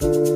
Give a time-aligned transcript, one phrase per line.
[0.00, 0.29] 你好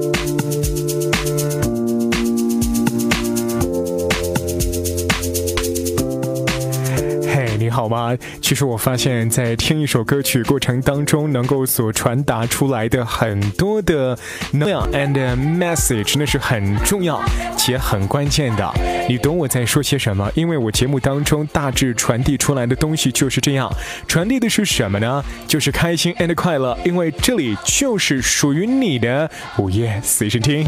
[8.40, 14.18] 其实我发现，在听一首歌曲过程当中，能够所传达出来的很多的
[14.52, 17.20] 能量 and message，那是很重要
[17.56, 18.72] 且很关键的。
[19.08, 20.30] 你懂我在说些什么？
[20.34, 23.70] 因为我节目当中大致传递出来的东西就是这样，
[24.08, 25.22] 传递的是什么呢？
[25.46, 30.66] 就是开心 and 快乐，因为这里就是属于你的午夜随身听。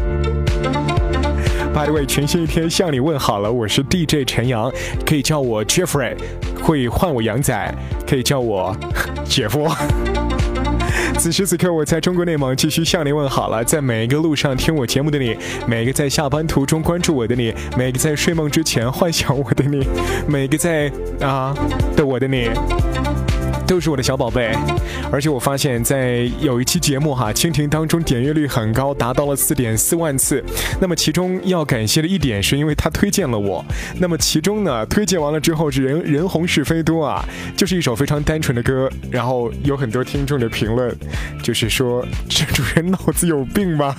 [1.76, 4.72] By the way，全新一天向你问好了，我是 DJ 陈阳，
[5.04, 6.16] 可以叫我 Jeffrey，
[6.62, 7.74] 会唤我杨仔，
[8.08, 8.74] 可以叫我
[9.28, 9.68] 姐夫。
[11.18, 15.36] 此时此刻，我在中国内蒙继续向你问好了，在每一个路上听我节目的你，
[15.66, 19.86] 每个在下班途中关注我的你，每个在睡梦之前幻想我的你，
[20.26, 21.54] 每个在啊
[21.94, 22.48] 的我的你。
[23.66, 24.52] 都是我的小宝贝，
[25.10, 30.42] 而且我发现，在有一期节目哈，蜻蜓当中点阅率很高，达到了四点四万次。
[30.80, 33.64] 那么其中要感谢的一点，是因为他推荐了我。
[33.98, 37.24] 那么其中呢，推荐完了之后是人人红是非多啊，
[37.56, 38.88] 就是一首非常单纯的歌。
[39.10, 40.96] 然后有很多听众的评论，
[41.42, 43.96] 就是说这主人脑子有病吧？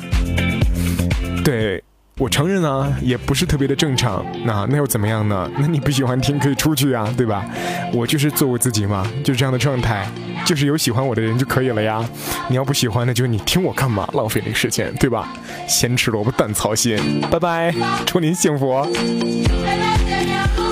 [1.44, 1.84] 对。
[2.20, 4.26] 我承认啊，也不是特别的正常。
[4.44, 5.50] 那那又怎么样呢？
[5.60, 7.46] 那你不喜欢听可以出去啊，对吧？
[7.94, 10.08] 我就是做我自己嘛，就是这样的状态，
[10.44, 12.04] 就是有喜欢我的人就可以了呀。
[12.50, 14.10] 你要不喜欢，那就你听我干嘛？
[14.14, 15.32] 浪费那时间，对吧？
[15.68, 17.22] 咸吃萝卜淡操心。
[17.30, 17.74] 拜拜，
[18.06, 18.84] 祝您幸福。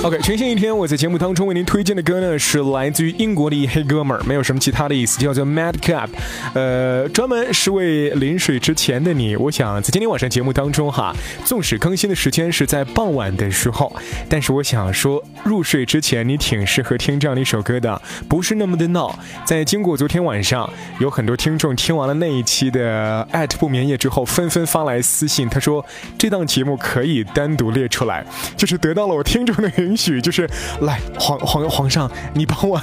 [0.02, 6.08] OK，全新一天，我在节目当中为您推荐的歌呢，是来自于英国的一黑哥们儿，没有什么其他的意思，叫做 Madcap，
[6.54, 9.34] 呃，专门是为临睡之前的你。
[9.34, 11.12] 我想在今天晚上节目当中哈，
[11.44, 13.92] 纵使更新的时间是在傍晚的时候，
[14.28, 19.18] 但是我想说，入睡之前你挺适合听这样的一首歌的，不是那么的闹。
[19.44, 25.84] 在经过昨天晚上，有很多听众听完了那一期的艾特不眠夜之后，纷纷发来私信，他说
[26.16, 28.24] 这档节目可以单独列出来，
[28.56, 29.96] 就是得到了我听众的允。
[29.96, 30.46] 许就是
[30.82, 32.78] 来皇皇皇上，你帮我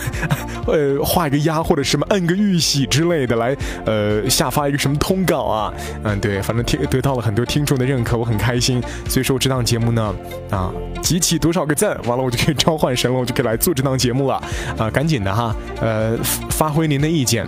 [0.65, 3.55] 呃画一个押或者什么摁个玉玺之类的，来
[3.85, 5.71] 呃下发一个什么通告啊？
[6.03, 8.81] 嗯，对，反正听得到了很多听众的认可，我很开心。
[9.07, 10.11] 所以说这档节目呢
[10.49, 10.71] 啊
[11.03, 14.41] 集齐多少个赞，完了我就可以召唤神龙，我就可以来做这档节目了
[14.75, 14.89] 啊！
[14.89, 16.17] 赶紧的哈，呃
[16.49, 17.45] 发挥您的意见。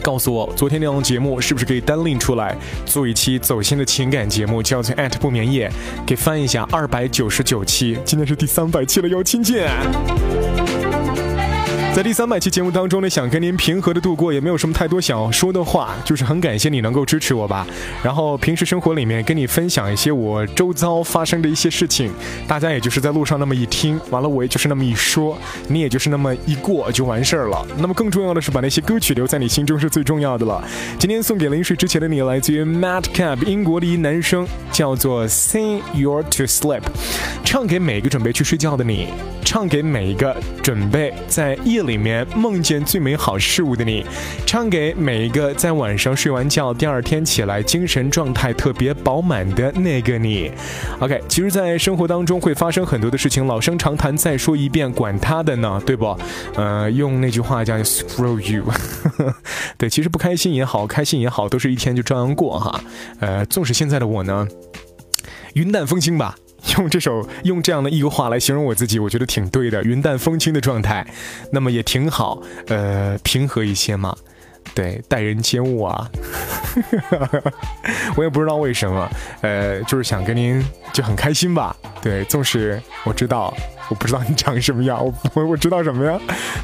[0.00, 5.68] 告诉我，昨天那档节目是不是可以单拎出来做一期走心的情感节目，叫做 “at《不眠夜》，
[6.06, 9.60] 给翻一下二百九十九期，今天是第三百期了，要亲亲。
[11.92, 17.66] 在第三百期节目当中呢，想跟您平和的度过，也没有什么太多想要说的话，就是很感谢你能够支持我吧。
[18.00, 22.12] 然后平时生活里面跟你分享一些我周遭发生的一些事情，
[22.46, 25.36] 大家也就是在路上那么一听，完了我也就是那么一说，
[25.66, 27.66] 你也就是那么一过就完事儿了。
[27.76, 30.62] 那么更重要的是把那些歌曲留在你心中是最重要的了。
[30.96, 36.82] 今天送给临睡之前的你，来自于 Matt Cab，英国的一男生，叫做 Sing You to Sleep，
[37.44, 39.08] 唱给每个准备去睡觉的你。
[39.42, 44.04] 唱给每一个准备在夜里面梦见最美好事物的你，
[44.46, 50.50] 唱给每一个在晚上睡完觉第二天起来精神状态特别饱满的那个你。
[51.00, 56.16] OK，其实，在生活当中会发生很多的事情，老生常谈，再说一遍，管他的呢，对不？
[56.54, 58.64] 呃，用那句话叫 “screw you”。
[59.78, 62.80] 对，其实不开心也好，开心也好，都是一天就照样过哈。
[63.20, 64.46] 呃，纵使现在的我呢，
[65.54, 66.36] 云淡风轻吧。
[66.76, 71.06] 用这首用这样的一个话来形容我自己，我觉得挺对的，云淡风轻的状态，
[71.52, 74.16] 那么也挺好，呃，平和一些嘛，
[74.74, 76.10] 对，待人接物啊，
[78.16, 79.08] 我也不知道为什么，
[79.40, 83.52] 呃，就是想跟您就很开心吧，对，纵使我知道。
[83.90, 86.18] 我不知道你长什么样，我我 我知道什么呀？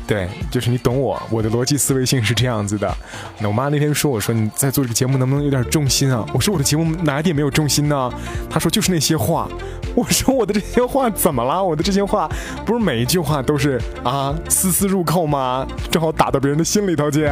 [0.07, 2.97] 对，就是你懂我，我的逻辑思维性是这样子的。
[3.41, 6.25] 那我妈那天说我说你在做这个节目能不能有点重心啊？
[6.33, 8.11] 我说我的节目哪一点没有重心呢？
[8.49, 9.49] 她说就是那些话。
[9.97, 11.63] 我说我的这些话怎么了？
[11.63, 12.31] 我的这些话
[12.65, 15.67] 不是每一句话都是啊丝丝入扣吗？
[15.91, 17.27] 正好打到别人的心里头去，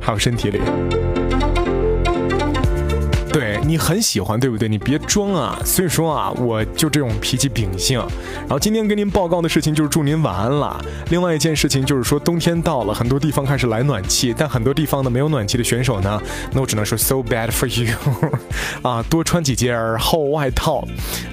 [0.00, 0.60] 还有身体里。
[3.66, 4.68] 你很喜欢，对不对？
[4.68, 5.58] 你别装啊！
[5.64, 7.98] 所以说啊，我就这种脾气秉性。
[8.40, 10.80] 然后今天跟您报告的事情就是祝您晚安了。
[11.10, 16.22] 另外一件事情就是说，冬天到了，很多地方开始来暖气，但很多地方呢没有暖气的选手呢，
[16.52, 17.92] 那我只能说 so bad for you
[18.82, 20.86] 啊，多穿几件厚外套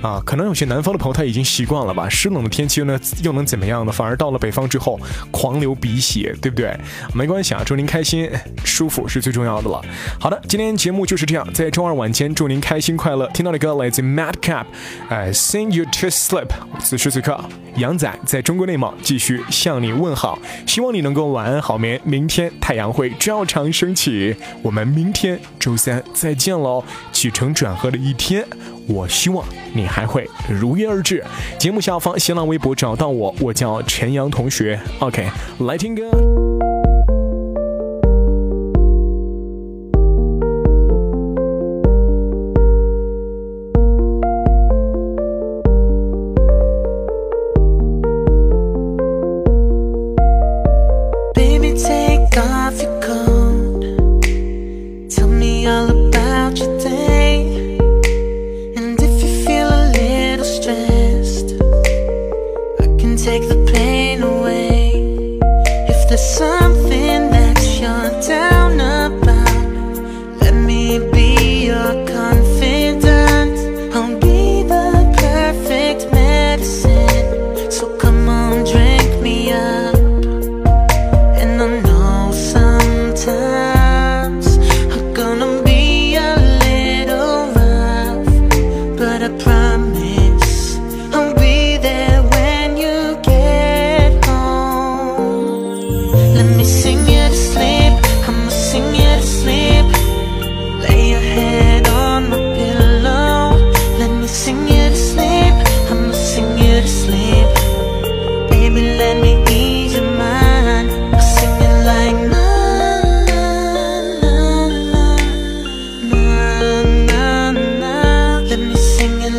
[0.03, 0.21] 啊。
[0.23, 2.07] 可能有些南方的朋友他已经习惯了吧？
[2.07, 3.91] 湿冷的天气呢又能怎么样呢？
[3.91, 4.99] 反而到了北方之后
[5.31, 6.77] 狂流鼻血，对不对？
[7.15, 8.29] 没关系啊，祝您开心
[8.63, 9.81] 舒服是最重要的了。
[10.19, 12.33] 好的，今天节目就是这样，在周二晚间。
[12.35, 13.25] 祝您开心快乐。
[13.27, 14.65] 听到的歌来自 Madcap，
[15.07, 16.47] 呃，Sing You to Sleep。
[16.79, 17.39] 此时此刻，
[17.77, 22.01] 杨仔在中国内蒙继续向你问好，希望你能够晚安好眠。
[22.03, 26.83] 明天太阳会照常升起，我们明天周三再见喽！
[27.11, 28.45] 起承转合的一天，
[28.87, 31.23] 我希望你还会如约而至。
[31.57, 34.79] 节目下方新浪微博找到我，我叫陈阳同学。
[34.99, 36.03] OK，来听歌。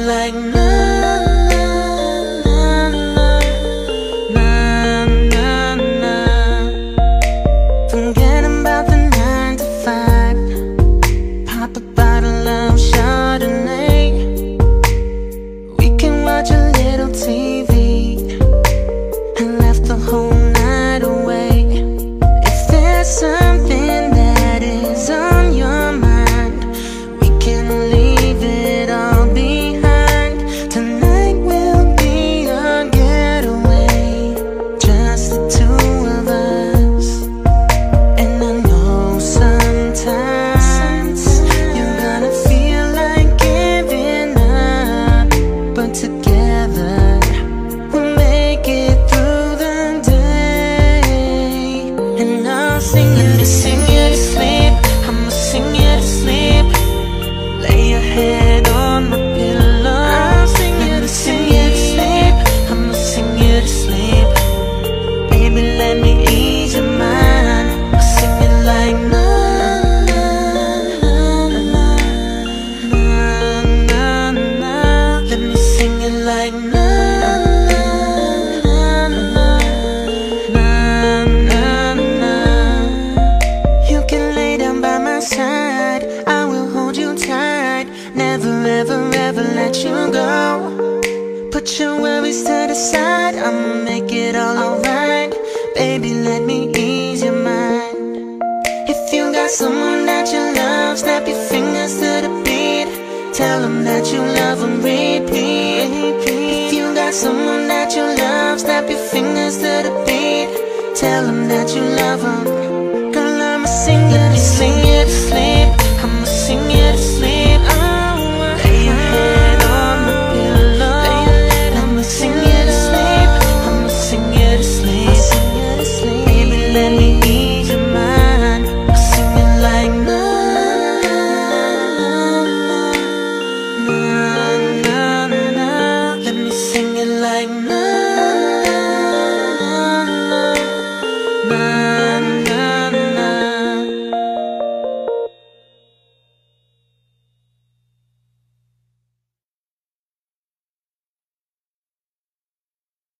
[0.05, 0.54] like
[89.75, 91.51] let you go.
[91.51, 93.35] Put your worries to the side.
[93.35, 95.35] I'ma make it all alright.
[95.75, 98.43] Baby, let me ease your mind.
[98.89, 102.89] If you got someone that you love Snap your fingers to the beat.
[103.35, 103.74] Tell them